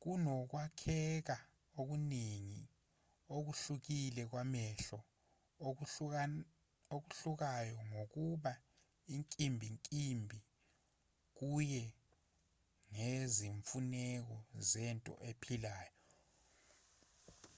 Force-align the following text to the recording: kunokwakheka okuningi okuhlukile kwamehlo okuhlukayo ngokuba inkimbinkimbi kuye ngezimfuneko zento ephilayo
kunokwakheka 0.00 1.36
okuningi 1.80 2.64
okuhlukile 3.36 4.22
kwamehlo 4.30 4.98
okuhlukayo 6.96 7.76
ngokuba 7.90 8.52
inkimbinkimbi 9.14 10.38
kuye 11.36 11.84
ngezimfuneko 12.92 14.36
zento 14.70 15.12
ephilayo 15.30 15.94